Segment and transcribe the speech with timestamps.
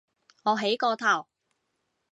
[0.45, 1.27] 我起個頭